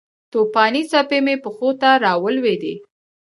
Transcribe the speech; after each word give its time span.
توپانې 0.31 0.81
څپې 0.91 1.19
مې 1.25 1.35
پښو 1.43 1.69
ته 1.81 1.89
راولویدې 2.03 2.73